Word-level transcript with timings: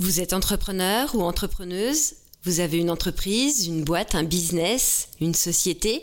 Vous 0.00 0.18
êtes 0.18 0.32
entrepreneur 0.32 1.14
ou 1.14 1.20
entrepreneuse, 1.20 2.14
vous 2.44 2.60
avez 2.60 2.78
une 2.78 2.90
entreprise, 2.90 3.66
une 3.66 3.84
boîte, 3.84 4.14
un 4.14 4.22
business, 4.22 5.08
une 5.20 5.34
société. 5.34 6.00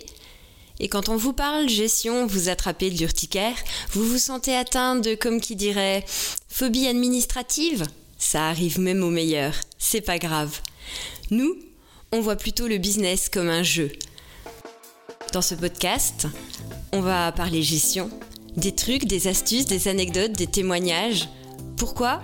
Et 0.79 0.88
quand 0.88 1.09
on 1.09 1.16
vous 1.16 1.34
parle 1.34 1.68
gestion, 1.68 2.28
vous 2.28 2.47
attrapez 2.47 2.91
de 2.91 2.99
l'urticaire, 2.99 3.55
vous 3.94 4.05
vous 4.05 4.20
sentez 4.20 4.55
atteint 4.55 4.97
de, 4.97 5.15
comme 5.15 5.41
qui 5.41 5.55
dirait, 5.55 6.05
phobie 6.47 6.86
administrative? 6.86 7.88
Ça 8.20 8.50
arrive 8.50 8.79
même 8.79 9.02
aux 9.02 9.10
meilleurs, 9.10 9.55
c'est 9.79 10.02
pas 10.02 10.20
grave. 10.20 10.61
Nous, 11.32 11.57
on 12.11 12.21
voit 12.21 12.36
plutôt 12.36 12.68
le 12.68 12.77
business 12.77 13.29
comme 13.29 13.50
un 13.50 13.64
jeu. 13.64 13.91
Dans 15.34 15.41
ce 15.41 15.55
podcast, 15.55 16.27
on 16.93 17.02
va 17.02 17.32
parler 17.32 17.64
gestion, 17.64 18.11
des 18.57 18.75
trucs, 18.75 19.05
des 19.05 19.27
astuces, 19.27 19.66
des 19.66 19.88
anecdotes, 19.88 20.34
des 20.34 20.45
témoignages. 20.45 21.27
Pourquoi? 21.77 22.21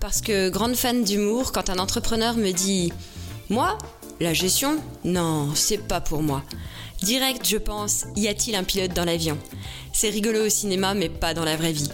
Parce 0.00 0.20
que 0.20 0.48
grande 0.48 0.76
fan 0.76 1.04
d'humour, 1.04 1.52
quand 1.52 1.70
un 1.70 1.78
entrepreneur 1.78 2.36
me 2.36 2.52
dit 2.52 2.92
Moi, 3.48 3.76
la 4.20 4.32
gestion 4.32 4.78
Non, 5.04 5.54
c'est 5.54 5.86
pas 5.86 6.00
pour 6.00 6.22
moi. 6.22 6.42
Direct, 7.02 7.46
je 7.46 7.56
pense, 7.56 8.06
y 8.16 8.28
a-t-il 8.28 8.56
un 8.56 8.64
pilote 8.64 8.94
dans 8.94 9.04
l'avion? 9.04 9.36
C'est 9.92 10.08
rigolo 10.08 10.46
au 10.46 10.48
cinéma, 10.48 10.94
mais 10.94 11.08
pas 11.08 11.34
dans 11.34 11.44
la 11.44 11.56
vraie 11.56 11.72
vie. 11.72 11.90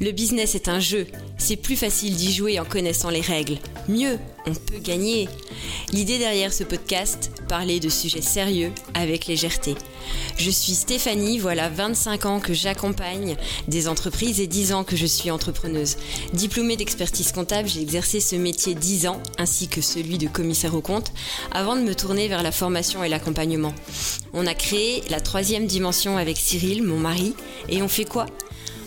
Le 0.00 0.10
business 0.10 0.54
est 0.54 0.68
un 0.68 0.80
jeu, 0.80 1.06
c'est 1.38 1.56
plus 1.56 1.76
facile 1.76 2.14
d'y 2.14 2.32
jouer 2.32 2.60
en 2.60 2.64
connaissant 2.64 3.10
les 3.10 3.20
règles. 3.20 3.58
Mieux, 3.88 4.18
on 4.46 4.54
peut 4.54 4.78
gagner. 4.78 5.28
L'idée 5.92 6.18
derrière 6.18 6.52
ce 6.52 6.64
podcast, 6.64 7.30
parler 7.48 7.80
de 7.80 7.88
sujets 7.88 8.22
sérieux 8.22 8.72
avec 8.94 9.26
légèreté. 9.26 9.74
Je 10.36 10.50
suis 10.50 10.74
Stéphanie, 10.74 11.38
voilà 11.38 11.68
25 11.68 12.26
ans 12.26 12.40
que 12.40 12.54
j'accompagne 12.54 13.36
des 13.68 13.88
entreprises 13.88 14.40
et 14.40 14.46
10 14.46 14.72
ans 14.72 14.84
que 14.84 14.96
je 14.96 15.06
suis 15.06 15.30
entrepreneuse. 15.30 15.96
Diplômée 16.32 16.76
d'expertise 16.76 17.32
comptable, 17.32 17.68
j'ai 17.68 17.82
exercé 17.82 18.20
ce 18.20 18.36
métier 18.36 18.74
10 18.74 19.06
ans, 19.06 19.20
ainsi 19.38 19.68
que 19.68 19.80
celui 19.80 20.18
de 20.18 20.28
commissaire 20.28 20.74
au 20.74 20.80
compte, 20.80 21.12
avant 21.52 21.76
de 21.76 21.82
me 21.82 21.94
tourner 21.94 22.28
vers 22.28 22.42
la 22.42 22.52
formation 22.52 23.04
et 23.04 23.08
l'accompagnement. 23.08 23.74
On 24.32 24.46
a 24.46 24.54
créé 24.54 25.02
la 25.10 25.20
troisième 25.20 25.66
dimension 25.66 26.16
avec 26.16 26.36
Cyril, 26.36 26.82
mon 26.82 26.98
mari, 26.98 27.34
et 27.68 27.82
on 27.82 27.88
fait 27.88 28.04
quoi? 28.04 28.26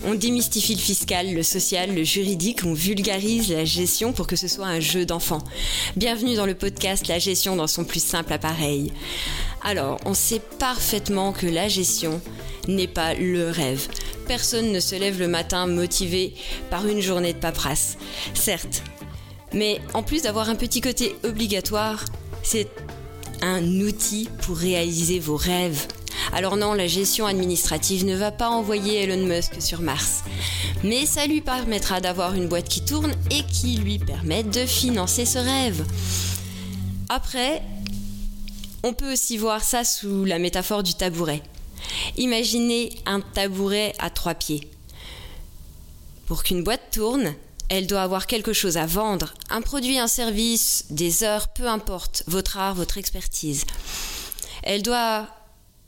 On 0.05 0.13
démystifie 0.13 0.75
le 0.75 0.79
fiscal, 0.79 1.33
le 1.33 1.43
social, 1.43 1.93
le 1.93 2.03
juridique, 2.03 2.63
on 2.63 2.73
vulgarise 2.73 3.51
la 3.51 3.65
gestion 3.65 4.13
pour 4.13 4.27
que 4.27 4.35
ce 4.35 4.47
soit 4.47 4.67
un 4.67 4.79
jeu 4.79 5.05
d'enfant. 5.05 5.39
Bienvenue 5.95 6.35
dans 6.35 6.45
le 6.45 6.53
podcast 6.53 7.07
La 7.07 7.17
gestion 7.17 7.55
dans 7.55 7.67
son 7.67 7.83
plus 7.83 8.03
simple 8.03 8.31
appareil. 8.31 8.93
Alors, 9.63 9.99
on 10.05 10.13
sait 10.13 10.41
parfaitement 10.59 11.33
que 11.33 11.47
la 11.47 11.67
gestion 11.67 12.21
n'est 12.67 12.87
pas 12.87 13.15
le 13.15 13.49
rêve. 13.49 13.87
Personne 14.27 14.71
ne 14.71 14.79
se 14.79 14.95
lève 14.95 15.19
le 15.19 15.27
matin 15.27 15.65
motivé 15.65 16.33
par 16.69 16.87
une 16.87 17.01
journée 17.01 17.33
de 17.33 17.39
paperasse. 17.39 17.97
Certes, 18.35 18.83
mais 19.53 19.81
en 19.93 20.03
plus 20.03 20.21
d'avoir 20.21 20.49
un 20.49 20.55
petit 20.55 20.81
côté 20.81 21.15
obligatoire, 21.23 22.05
c'est 22.43 22.69
un 23.41 23.63
outil 23.79 24.29
pour 24.43 24.57
réaliser 24.57 25.19
vos 25.19 25.37
rêves. 25.37 25.87
Alors 26.33 26.57
non, 26.57 26.73
la 26.73 26.87
gestion 26.87 27.25
administrative 27.25 28.05
ne 28.05 28.15
va 28.15 28.31
pas 28.31 28.49
envoyer 28.49 29.03
Elon 29.03 29.25
Musk 29.25 29.61
sur 29.61 29.81
Mars. 29.81 30.23
Mais 30.83 31.05
ça 31.05 31.27
lui 31.27 31.41
permettra 31.41 32.01
d'avoir 32.01 32.33
une 32.33 32.47
boîte 32.47 32.69
qui 32.69 32.83
tourne 32.83 33.13
et 33.31 33.43
qui 33.43 33.77
lui 33.77 33.99
permette 33.99 34.49
de 34.49 34.65
financer 34.65 35.25
ce 35.25 35.37
rêve. 35.37 35.85
Après, 37.09 37.61
on 38.83 38.93
peut 38.93 39.13
aussi 39.13 39.37
voir 39.37 39.63
ça 39.63 39.83
sous 39.83 40.25
la 40.25 40.39
métaphore 40.39 40.83
du 40.83 40.93
tabouret. 40.93 41.41
Imaginez 42.17 42.95
un 43.05 43.21
tabouret 43.21 43.93
à 43.99 44.09
trois 44.09 44.35
pieds. 44.35 44.69
Pour 46.27 46.43
qu'une 46.43 46.63
boîte 46.63 46.91
tourne, 46.91 47.35
elle 47.69 47.87
doit 47.87 48.01
avoir 48.01 48.27
quelque 48.27 48.53
chose 48.53 48.77
à 48.77 48.85
vendre, 48.85 49.33
un 49.49 49.61
produit, 49.61 49.97
un 49.97 50.07
service, 50.07 50.85
des 50.89 51.23
heures, 51.23 51.47
peu 51.49 51.67
importe, 51.67 52.23
votre 52.27 52.57
art, 52.57 52.75
votre 52.75 52.97
expertise. 52.97 53.65
Elle 54.63 54.81
doit 54.81 55.27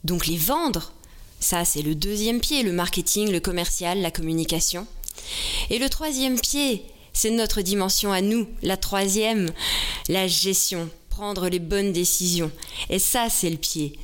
donc 0.04 0.26
les 0.26 0.36
vendre. 0.36 0.92
Ça, 1.40 1.64
c'est 1.64 1.82
le 1.82 1.94
deuxième 1.94 2.40
pied, 2.40 2.62
le 2.62 2.72
marketing, 2.72 3.30
le 3.30 3.40
commercial, 3.40 4.00
la 4.00 4.10
communication. 4.10 4.86
Et 5.70 5.78
le 5.78 5.88
troisième 5.88 6.40
pied, 6.40 6.84
c'est 7.12 7.30
notre 7.30 7.62
dimension 7.62 8.12
à 8.12 8.20
nous. 8.20 8.48
La 8.62 8.76
troisième, 8.76 9.50
la 10.08 10.26
gestion, 10.26 10.88
prendre 11.08 11.48
les 11.48 11.58
bonnes 11.58 11.92
décisions. 11.92 12.50
Et 12.90 12.98
ça, 12.98 13.28
c'est 13.30 13.50
le 13.50 13.56
pied. 13.56 13.98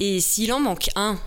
Et 0.00 0.20
s'il 0.20 0.52
en 0.52 0.60
manque 0.60 0.90
un, 0.96 1.20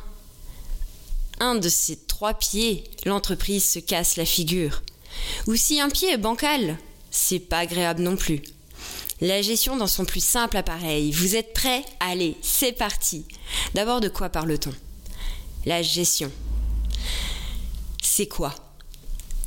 un 1.39 1.55
de 1.55 1.69
ces 1.69 1.97
trois 1.97 2.33
pieds, 2.33 2.83
l'entreprise 3.05 3.63
se 3.63 3.79
casse 3.79 4.17
la 4.17 4.25
figure. 4.25 4.81
Ou 5.47 5.55
si 5.55 5.79
un 5.79 5.89
pied 5.89 6.11
est 6.11 6.17
bancal, 6.17 6.77
c'est 7.11 7.39
pas 7.39 7.59
agréable 7.59 8.01
non 8.01 8.15
plus. 8.15 8.41
La 9.23 9.41
gestion 9.41 9.77
dans 9.77 9.87
son 9.87 10.03
plus 10.03 10.21
simple 10.21 10.57
appareil. 10.57 11.13
Vous 11.13 11.37
êtes 11.37 11.53
prêts? 11.53 11.85
Allez, 12.01 12.35
c'est 12.41 12.73
parti. 12.73 13.23
D'abord, 13.73 14.01
de 14.01 14.09
quoi 14.09 14.27
parle-t-on? 14.27 14.73
La 15.65 15.81
gestion. 15.81 16.29
C'est 18.01 18.27
quoi? 18.27 18.53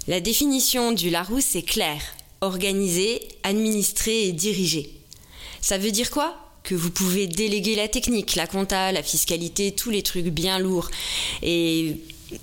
La 0.09 0.21
définition 0.21 0.93
du 0.93 1.11
Larousse 1.11 1.57
est 1.57 1.63
claire. 1.63 2.01
Organiser, 2.41 3.21
administrer 3.43 4.29
et 4.29 4.33
diriger. 4.33 4.99
Ça 5.61 5.77
veut 5.77 5.93
dire 5.93 6.11
quoi? 6.11 6.39
Que 6.63 6.75
vous 6.75 6.91
pouvez 6.91 7.27
déléguer 7.27 7.77
la 7.77 7.89
technique, 7.89 8.35
la 8.35 8.47
compta, 8.47 8.93
la 8.93 9.03
fiscalité, 9.03 9.73
tous 9.73 9.91
les 9.91 10.03
trucs 10.03 10.29
bien 10.29 10.59
lourds 10.59 10.91
et 11.43 12.01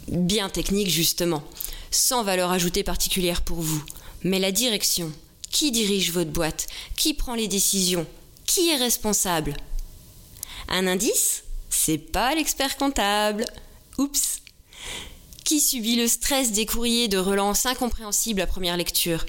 bien 0.08 0.50
techniques 0.50 0.92
justement, 0.92 1.44
sans 1.90 2.24
valeur 2.24 2.52
ajoutée 2.52 2.84
particulière 2.84 3.42
pour 3.42 3.60
vous. 3.60 3.84
Mais 4.24 4.38
la 4.38 4.52
direction, 4.52 5.12
qui 5.54 5.72
dirige 5.72 6.12
votre 6.12 6.32
boîte? 6.32 6.68
Qui 6.98 7.14
prend 7.14 7.36
les 7.36 7.48
décisions? 7.48 8.06
Qui 8.46 8.72
est 8.72 8.76
responsable? 8.76 9.56
Un 10.68 10.88
indice? 10.88 11.44
C'est 11.70 12.00
pas 12.00 12.36
l'expert 12.36 12.76
comptable. 12.76 13.46
Oups. 13.98 14.42
Qui 15.46 15.62
subit 15.62 15.96
le 15.96 16.08
stress 16.08 16.52
des 16.52 16.66
courriers 16.66 17.08
de 17.08 17.18
relance 17.18 17.66
incompréhensibles 17.66 18.42
à 18.42 18.48
première 18.48 18.78
lecture? 18.78 19.26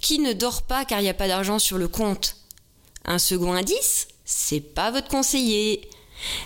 Qui 0.00 0.18
ne 0.18 0.34
dort 0.34 0.62
pas 0.62 0.84
car 0.84 1.00
il 1.00 1.04
n'y 1.04 1.08
a 1.08 1.14
pas 1.14 1.28
d'argent 1.28 1.58
sur 1.58 1.78
le 1.78 1.88
compte? 1.88 2.36
Un 3.06 3.18
second 3.18 3.54
indice? 3.54 4.08
C'est 4.26 4.60
pas 4.60 4.90
votre 4.90 5.08
conseiller. 5.08 5.88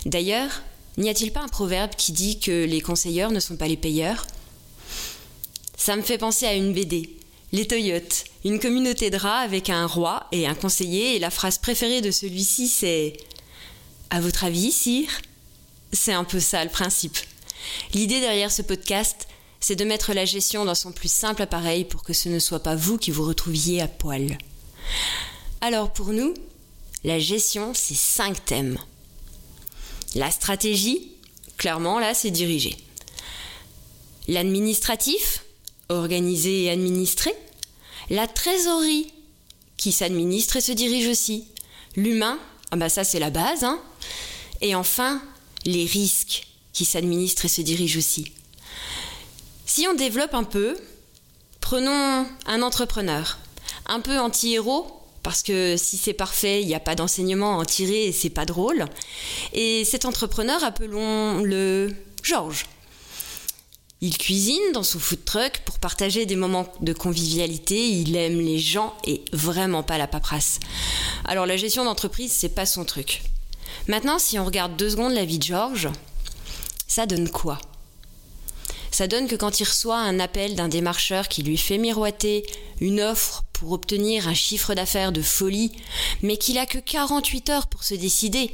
D'ailleurs, 0.05 0.61
n'y 0.97 1.09
a-t-il 1.09 1.33
pas 1.33 1.41
un 1.41 1.47
proverbe 1.49 1.91
qui 1.95 2.13
dit 2.13 2.39
que 2.39 2.63
les 2.65 2.81
conseilleurs 2.81 3.31
ne 3.31 3.39
sont 3.41 3.57
pas 3.57 3.67
les 3.67 3.77
payeurs? 3.77 4.25
Ça 5.75 5.97
me 5.97 6.01
fait 6.01 6.17
penser 6.17 6.45
à 6.45 6.53
une 6.53 6.73
BD. 6.73 7.18
Les 7.51 7.67
Toyotes, 7.67 8.25
une 8.45 8.59
communauté 8.59 9.09
de 9.09 9.17
rats 9.17 9.39
avec 9.39 9.71
un 9.71 9.87
roi 9.87 10.27
et 10.31 10.45
un 10.45 10.53
conseiller, 10.53 11.15
et 11.15 11.19
la 11.19 11.31
phrase 11.31 11.57
préférée 11.57 12.01
de 12.01 12.11
celui-ci 12.11 12.67
c'est 12.67 13.17
À 14.11 14.21
votre 14.21 14.43
avis, 14.43 14.71
sire? 14.71 15.09
C'est 15.91 16.13
un 16.13 16.23
peu 16.23 16.39
ça 16.39 16.63
le 16.63 16.69
principe. 16.69 17.17
L'idée 17.95 18.19
derrière 18.19 18.51
ce 18.51 18.61
podcast, 18.61 19.27
c'est 19.59 19.75
de 19.75 19.83
mettre 19.83 20.13
la 20.13 20.25
gestion 20.25 20.63
dans 20.63 20.75
son 20.75 20.91
plus 20.91 21.11
simple 21.11 21.41
appareil 21.41 21.85
pour 21.85 22.03
que 22.03 22.13
ce 22.13 22.29
ne 22.29 22.39
soit 22.39 22.61
pas 22.61 22.75
vous 22.75 22.99
qui 22.99 23.09
vous 23.09 23.25
retrouviez 23.25 23.81
à 23.81 23.87
poil. 23.87 24.37
Alors 25.61 25.91
pour 25.91 26.09
nous, 26.09 26.35
la 27.03 27.17
gestion, 27.17 27.73
c'est 27.73 27.95
cinq 27.97 28.45
thèmes. 28.45 28.77
La 30.13 30.29
stratégie, 30.29 31.11
clairement 31.57 31.99
là, 31.99 32.13
c'est 32.13 32.31
dirigé. 32.31 32.77
L'administratif, 34.27 35.43
organisé 35.89 36.63
et 36.63 36.69
administré. 36.69 37.33
La 38.09 38.27
trésorerie, 38.27 39.11
qui 39.77 39.91
s'administre 39.91 40.57
et 40.57 40.61
se 40.61 40.71
dirige 40.71 41.07
aussi. 41.07 41.45
L'humain, 41.95 42.39
ah 42.71 42.75
bah 42.75 42.89
ça 42.89 43.03
c'est 43.03 43.19
la 43.19 43.29
base. 43.29 43.63
Hein. 43.63 43.79
Et 44.61 44.75
enfin, 44.75 45.21
les 45.65 45.85
risques, 45.85 46.47
qui 46.73 46.85
s'administrent 46.85 47.45
et 47.45 47.49
se 47.49 47.61
dirigent 47.61 47.97
aussi. 47.97 48.31
Si 49.65 49.87
on 49.87 49.93
développe 49.93 50.33
un 50.33 50.43
peu, 50.43 50.77
prenons 51.59 52.25
un 52.45 52.61
entrepreneur, 52.61 53.37
un 53.85 53.99
peu 53.99 54.17
anti-héros, 54.17 54.87
parce 55.23 55.43
que 55.43 55.75
si 55.77 55.97
c'est 55.97 56.13
parfait, 56.13 56.61
il 56.61 56.67
n'y 56.67 56.75
a 56.75 56.79
pas 56.79 56.95
d'enseignement 56.95 57.53
à 57.53 57.61
en 57.61 57.65
tirer 57.65 58.05
et 58.05 58.11
c'est 58.11 58.29
pas 58.29 58.45
drôle. 58.45 58.85
Et 59.53 59.85
cet 59.85 60.05
entrepreneur, 60.05 60.63
appelons-le 60.63 61.93
Georges. 62.23 62.65
Il 64.01 64.17
cuisine 64.17 64.71
dans 64.73 64.83
son 64.83 64.97
food 64.97 65.25
truck 65.25 65.59
pour 65.65 65.77
partager 65.77 66.25
des 66.25 66.37
moments 66.37 66.71
de 66.79 66.93
convivialité, 66.93 67.89
il 67.89 68.15
aime 68.15 68.39
les 68.39 68.57
gens 68.57 68.95
et 69.05 69.21
vraiment 69.33 69.83
pas 69.83 69.97
la 69.97 70.07
paperasse. 70.07 70.61
Alors 71.25 71.45
la 71.45 71.57
gestion 71.57 71.83
d'entreprise, 71.83 72.31
c'est 72.31 72.55
pas 72.55 72.65
son 72.65 72.85
truc. 72.85 73.23
Maintenant, 73.87 74.17
si 74.17 74.39
on 74.39 74.45
regarde 74.45 74.77
deux 74.77 74.91
secondes 74.91 75.13
la 75.13 75.25
vie 75.25 75.39
de 75.39 75.43
Georges, 75.43 75.89
ça 76.87 77.05
donne 77.05 77.29
quoi? 77.29 77.59
Ça 78.89 79.07
donne 79.07 79.27
que 79.27 79.35
quand 79.35 79.59
il 79.59 79.65
reçoit 79.65 79.99
un 79.99 80.19
appel 80.19 80.55
d'un 80.55 80.69
démarcheur 80.69 81.27
qui 81.27 81.43
lui 81.43 81.57
fait 81.57 81.77
miroiter 81.77 82.45
une 82.79 83.01
offre 83.01 83.43
pour 83.51 83.73
obtenir 83.73 84.29
un 84.29 84.33
chiffre 84.33 84.73
d'affaires 84.73 85.11
de 85.11 85.21
folie, 85.21 85.73
mais 86.21 86.37
qu'il 86.37 86.57
a 86.57 86.65
que 86.65 86.77
48 86.77 87.49
heures 87.49 87.67
pour 87.67 87.83
se 87.83 87.95
décider, 87.95 88.51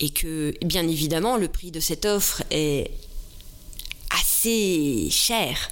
et 0.00 0.10
que, 0.10 0.54
bien 0.62 0.86
évidemment, 0.86 1.38
le 1.38 1.48
prix 1.48 1.70
de 1.70 1.80
cette 1.80 2.04
offre 2.04 2.42
est 2.50 2.90
assez 4.44 5.08
cher, 5.10 5.70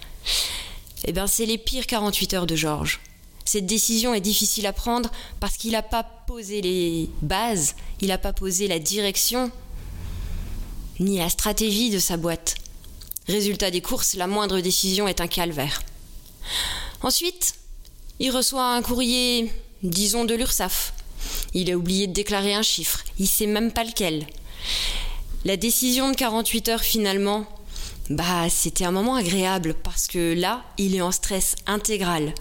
eh 1.04 1.12
ben 1.12 1.26
c'est 1.26 1.44
les 1.44 1.58
pires 1.58 1.86
48 1.86 2.34
heures 2.34 2.46
de 2.46 2.56
Georges. 2.56 3.00
cette 3.44 3.66
décision 3.66 4.14
est 4.14 4.20
difficile 4.20 4.66
à 4.66 4.72
prendre 4.72 5.10
parce 5.40 5.58
qu'il 5.58 5.72
n'a 5.72 5.82
pas 5.82 6.02
posé 6.02 6.62
les 6.62 7.10
bases, 7.20 7.74
il 8.00 8.08
n'a 8.08 8.16
pas 8.16 8.32
posé 8.32 8.68
la 8.68 8.78
direction 8.78 9.50
ni 11.00 11.18
la 11.18 11.28
stratégie 11.28 11.90
de 11.90 11.98
sa 11.98 12.16
boîte. 12.16 12.54
Résultat 13.28 13.70
des 13.70 13.82
courses, 13.82 14.14
la 14.14 14.26
moindre 14.26 14.60
décision 14.60 15.06
est 15.06 15.20
un 15.20 15.26
calvaire. 15.26 15.82
Ensuite, 17.02 17.54
il 18.20 18.30
reçoit 18.30 18.74
un 18.74 18.80
courrier, 18.80 19.52
disons 19.82 20.24
de 20.24 20.34
l'URSSAF. 20.34 20.94
Il 21.52 21.70
a 21.70 21.76
oublié 21.76 22.06
de 22.06 22.12
déclarer 22.12 22.54
un 22.54 22.62
chiffre, 22.62 23.04
il 23.18 23.28
sait 23.28 23.46
même 23.46 23.70
pas 23.70 23.84
lequel. 23.84 24.26
La 25.44 25.58
décision 25.58 26.10
de 26.10 26.16
48 26.16 26.68
heures 26.70 26.80
finalement, 26.80 27.46
bah 28.10 28.48
c'était 28.50 28.84
un 28.84 28.90
moment 28.90 29.14
agréable 29.14 29.74
parce 29.74 30.06
que 30.06 30.34
là, 30.34 30.64
il 30.78 30.94
est 30.94 31.00
en 31.00 31.12
stress 31.12 31.56
intégral. 31.66 32.34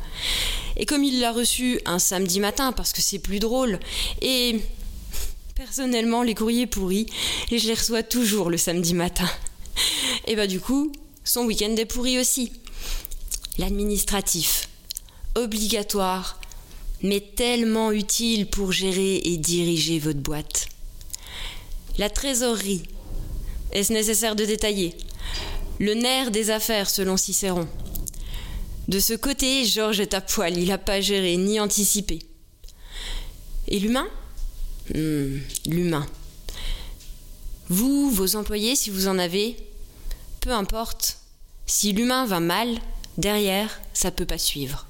Et 0.78 0.86
comme 0.86 1.04
il 1.04 1.20
l'a 1.20 1.32
reçu 1.32 1.80
un 1.86 2.00
samedi 2.00 2.40
matin 2.40 2.72
parce 2.72 2.94
que 2.94 3.02
c'est 3.02 3.20
plus 3.20 3.40
drôle, 3.40 3.80
et 4.22 4.62
personnellement 5.56 6.24
les 6.24 6.36
courriers 6.36 6.68
pourris, 6.68 7.06
et 7.52 7.60
je 7.60 7.68
les 7.68 7.74
reçois 7.74 8.04
toujours 8.04 8.50
le 8.50 8.58
samedi 8.58 8.94
matin. 8.94 9.30
Et 10.28 10.36
bah 10.36 10.48
du 10.48 10.60
coup, 10.60 10.92
son 11.24 11.46
week-end 11.46 11.76
est 11.78 11.86
pourri 11.86 12.20
aussi. 12.20 12.52
L'administratif, 13.58 14.70
obligatoire, 15.36 16.40
mais 17.02 17.20
tellement 17.20 17.92
utile 17.92 18.48
pour 18.48 18.72
gérer 18.72 19.22
et 19.24 19.38
diriger 19.38 20.00
votre 20.00 20.20
boîte. 20.20 20.68
La 21.98 22.10
trésorerie, 22.10 22.84
est-ce 23.72 23.94
nécessaire 23.94 24.36
de 24.36 24.46
détailler 24.46 24.96
Le 25.80 25.94
nerf 25.94 26.32
des 26.32 26.50
affaires 26.50 26.90
selon 26.90 27.18
Cicéron? 27.18 27.68
De 28.88 29.00
ce 29.00 29.14
côté, 29.14 29.66
Georges 29.66 30.00
est 30.00 30.14
à 30.14 30.22
poil, 30.22 30.58
il 30.58 30.68
n'a 30.68 30.78
pas 30.78 31.02
géré 31.02 31.38
ni 31.38 31.60
anticipé. 31.60 32.20
Et 33.68 33.80
l'humain? 33.80 34.08
Hmm, 34.94 35.38
L'humain. 35.68 36.06
Vous, 37.70 38.10
vos 38.12 38.36
employés, 38.36 38.76
si 38.76 38.90
vous 38.90 39.08
en 39.08 39.18
avez, 39.18 39.56
peu 40.42 40.52
importe, 40.52 41.20
si 41.68 41.94
l'humain 41.94 42.26
va 42.26 42.42
mal, 42.42 42.68
derrière, 43.18 43.80
ça 43.94 44.12
peut 44.12 44.26
pas 44.26 44.38
suivre. 44.38 44.88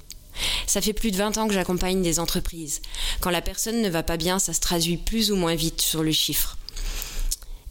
Ça 0.66 0.80
fait 0.80 0.94
plus 0.94 1.10
de 1.10 1.16
20 1.16 1.38
ans 1.38 1.46
que 1.46 1.54
j'accompagne 1.54 2.02
des 2.02 2.18
entreprises. 2.18 2.80
Quand 3.20 3.30
la 3.30 3.42
personne 3.42 3.82
ne 3.82 3.90
va 3.90 4.02
pas 4.02 4.16
bien, 4.16 4.38
ça 4.38 4.52
se 4.54 4.60
traduit 4.60 4.96
plus 4.96 5.30
ou 5.30 5.36
moins 5.36 5.54
vite 5.54 5.80
sur 5.80 6.02
le 6.02 6.10
chiffre. 6.12 6.56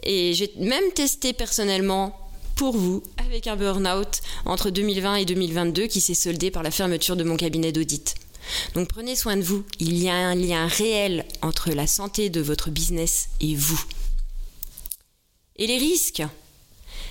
Et 0.04 0.34
j'ai 0.34 0.52
même 0.58 0.92
testé 0.94 1.34
personnellement 1.34 2.18
pour 2.56 2.78
vous 2.78 3.04
avec 3.18 3.48
un 3.48 3.56
burn-out 3.56 4.22
entre 4.46 4.70
2020 4.70 5.16
et 5.16 5.26
2022 5.26 5.88
qui 5.88 6.02
s'est 6.02 6.14
soldé 6.14 6.52
par 6.52 6.64
la 6.64 6.72
fermeture 6.72 7.16
de 7.16 7.24
mon 7.24 7.38
cabinet 7.38 7.72
d'audit. 7.72 8.16
Donc 8.74 8.88
prenez 8.90 9.16
soin 9.16 9.38
de 9.38 9.42
vous. 9.42 9.64
Il 9.80 9.98
y 9.98 10.10
a 10.10 10.16
un 10.16 10.36
lien 10.36 10.68
réel 10.68 11.26
entre 11.42 11.72
la 11.72 11.88
santé 11.88 12.30
de 12.30 12.42
votre 12.42 12.70
business 12.70 13.30
et 13.40 13.56
vous. 13.56 13.84
Et 15.58 15.68
les 15.68 15.78
risques? 15.78 16.24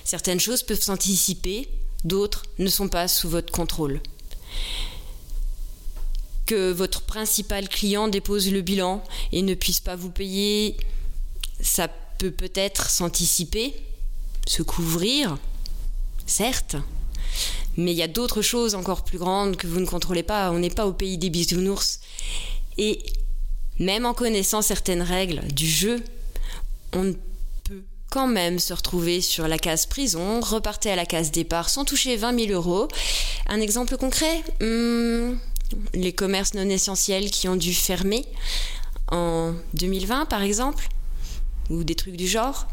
Certaines 0.03 0.39
choses 0.39 0.63
peuvent 0.63 0.81
s'anticiper, 0.81 1.69
d'autres 2.03 2.43
ne 2.57 2.69
sont 2.69 2.89
pas 2.89 3.07
sous 3.07 3.29
votre 3.29 3.51
contrôle. 3.51 4.01
Que 6.45 6.71
votre 6.71 7.01
principal 7.01 7.69
client 7.69 8.07
dépose 8.07 8.51
le 8.51 8.61
bilan 8.61 9.03
et 9.31 9.41
ne 9.41 9.53
puisse 9.53 9.79
pas 9.79 9.95
vous 9.95 10.09
payer, 10.09 10.75
ça 11.61 11.87
peut 12.21 12.29
peut-être 12.29 12.91
s'anticiper, 12.91 13.73
se 14.45 14.61
couvrir, 14.61 15.39
certes, 16.27 16.75
mais 17.77 17.93
il 17.93 17.97
y 17.97 18.03
a 18.03 18.07
d'autres 18.07 18.43
choses 18.43 18.75
encore 18.75 19.03
plus 19.03 19.17
grandes 19.17 19.57
que 19.57 19.65
vous 19.65 19.79
ne 19.79 19.87
contrôlez 19.87 20.21
pas. 20.21 20.51
On 20.51 20.59
n'est 20.59 20.69
pas 20.69 20.85
au 20.85 20.93
pays 20.93 21.17
des 21.17 21.31
bisounours. 21.31 21.99
Et 22.77 23.01
même 23.79 24.05
en 24.05 24.13
connaissant 24.13 24.61
certaines 24.61 25.01
règles 25.01 25.41
du 25.51 25.67
jeu, 25.67 26.03
on 26.93 27.15
quand 28.11 28.27
même 28.27 28.59
se 28.59 28.73
retrouver 28.73 29.21
sur 29.21 29.47
la 29.47 29.57
case 29.57 29.87
prison, 29.87 30.41
repartir 30.41 30.91
à 30.91 30.95
la 30.97 31.07
case 31.07 31.31
départ 31.31 31.69
sans 31.69 31.85
toucher 31.85 32.17
20 32.17 32.39
000 32.47 32.51
euros. 32.51 32.87
Un 33.47 33.61
exemple 33.61 33.97
concret 33.97 34.43
hmm, 34.59 35.37
Les 35.95 36.13
commerces 36.13 36.53
non 36.53 36.69
essentiels 36.69 37.31
qui 37.31 37.47
ont 37.47 37.55
dû 37.55 37.73
fermer 37.73 38.25
en 39.07 39.55
2020 39.73 40.25
par 40.25 40.43
exemple, 40.43 40.87
ou 41.69 41.83
des 41.83 41.95
trucs 41.95 42.15
du 42.17 42.27
genre. 42.27 42.67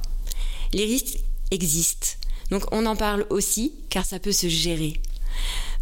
Les 0.72 0.84
risques 0.84 1.18
existent. 1.50 2.08
Donc 2.50 2.64
on 2.72 2.86
en 2.86 2.96
parle 2.96 3.26
aussi 3.30 3.74
car 3.90 4.04
ça 4.04 4.18
peut 4.18 4.32
se 4.32 4.48
gérer. 4.48 5.00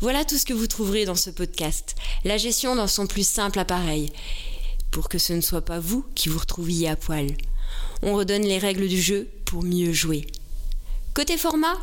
Voilà 0.00 0.24
tout 0.24 0.36
ce 0.36 0.44
que 0.44 0.52
vous 0.52 0.66
trouverez 0.66 1.04
dans 1.04 1.14
ce 1.14 1.30
podcast. 1.30 1.94
La 2.24 2.36
gestion 2.36 2.76
dans 2.76 2.86
son 2.86 3.06
plus 3.06 3.26
simple 3.26 3.58
appareil. 3.58 4.12
Pour 4.90 5.08
que 5.08 5.18
ce 5.18 5.32
ne 5.32 5.40
soit 5.40 5.64
pas 5.64 5.78
vous 5.78 6.04
qui 6.14 6.28
vous 6.28 6.38
retrouviez 6.38 6.88
à 6.88 6.96
poil. 6.96 7.28
On 8.02 8.14
redonne 8.14 8.42
les 8.42 8.58
règles 8.58 8.88
du 8.88 9.00
jeu 9.00 9.28
pour 9.46 9.62
mieux 9.62 9.92
jouer. 9.92 10.26
Côté 11.14 11.38
format, 11.38 11.76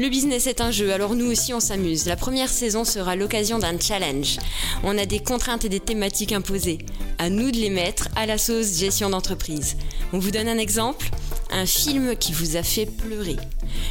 le 0.00 0.08
business 0.08 0.48
est 0.48 0.60
un 0.60 0.72
jeu, 0.72 0.92
alors 0.92 1.14
nous 1.14 1.30
aussi 1.30 1.54
on 1.54 1.60
s'amuse. 1.60 2.06
La 2.06 2.16
première 2.16 2.48
saison 2.48 2.84
sera 2.84 3.14
l'occasion 3.14 3.58
d'un 3.58 3.78
challenge. 3.78 4.38
On 4.82 4.98
a 4.98 5.06
des 5.06 5.20
contraintes 5.20 5.64
et 5.64 5.68
des 5.68 5.80
thématiques 5.80 6.32
imposées. 6.32 6.78
À 7.18 7.30
nous 7.30 7.52
de 7.52 7.56
les 7.56 7.70
mettre 7.70 8.08
à 8.16 8.26
la 8.26 8.36
sauce 8.36 8.76
gestion 8.76 9.10
d'entreprise. 9.10 9.76
On 10.12 10.18
vous 10.18 10.32
donne 10.32 10.48
un 10.48 10.58
exemple? 10.58 11.10
Un 11.50 11.66
film 11.66 12.16
qui 12.16 12.32
vous 12.32 12.56
a 12.56 12.64
fait 12.64 12.86
pleurer. 12.86 13.36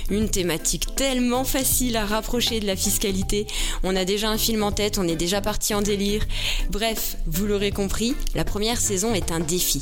Une 0.09 0.29
thématique 0.29 0.95
tellement 0.95 1.45
facile 1.45 1.95
à 1.95 2.05
rapprocher 2.05 2.59
de 2.59 2.67
la 2.67 2.75
fiscalité. 2.75 3.47
On 3.83 3.95
a 3.95 4.03
déjà 4.03 4.29
un 4.29 4.37
film 4.37 4.63
en 4.63 4.73
tête, 4.73 4.97
on 4.97 5.07
est 5.07 5.15
déjà 5.15 5.39
parti 5.39 5.73
en 5.73 5.81
délire. 5.81 6.25
Bref, 6.69 7.15
vous 7.27 7.45
l'aurez 7.45 7.71
compris, 7.71 8.15
la 8.35 8.43
première 8.43 8.81
saison 8.81 9.13
est 9.13 9.31
un 9.31 9.39
défi 9.39 9.81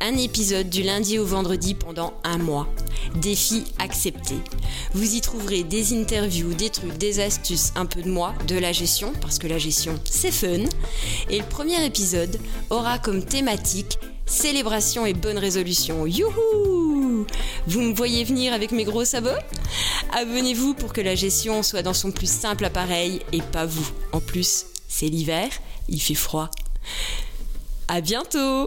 un 0.00 0.16
épisode 0.16 0.68
du 0.68 0.82
lundi 0.82 1.18
au 1.18 1.24
vendredi 1.24 1.74
pendant 1.74 2.14
un 2.24 2.38
mois. 2.38 2.68
Défi 3.16 3.64
accepté. 3.78 4.34
Vous 4.94 5.14
y 5.14 5.20
trouverez 5.20 5.62
des 5.62 5.98
interviews, 5.98 6.54
des 6.54 6.70
trucs, 6.70 6.96
des 6.98 7.20
astuces, 7.20 7.72
un 7.76 7.86
peu 7.86 8.02
de 8.02 8.10
moi, 8.10 8.34
de 8.48 8.58
la 8.58 8.72
gestion, 8.72 9.12
parce 9.20 9.38
que 9.38 9.46
la 9.46 9.58
gestion 9.58 9.98
c'est 10.04 10.30
fun. 10.30 10.64
Et 11.30 11.38
le 11.38 11.44
premier 11.44 11.84
épisode 11.84 12.38
aura 12.70 12.98
comme 12.98 13.24
thématique 13.24 13.98
célébration 14.26 15.06
et 15.06 15.14
bonne 15.14 15.38
résolution. 15.38 16.06
Youhou 16.06 17.26
Vous 17.66 17.80
me 17.80 17.94
voyez 17.94 18.24
venir 18.24 18.52
avec 18.52 18.72
mes 18.72 18.84
gros 18.84 19.04
sabots? 19.04 19.30
Abonnez-vous 20.12 20.74
pour 20.74 20.92
que 20.92 21.00
la 21.00 21.14
gestion 21.14 21.62
soit 21.62 21.82
dans 21.82 21.94
son 21.94 22.10
plus 22.10 22.30
simple 22.30 22.64
appareil 22.64 23.20
et 23.32 23.40
pas 23.40 23.66
vous. 23.66 23.88
En 24.12 24.20
plus, 24.20 24.66
c'est 24.88 25.08
l'hiver, 25.08 25.48
il 25.88 26.00
fait 26.00 26.14
froid. 26.14 26.50
À 27.88 28.00
bientôt 28.00 28.64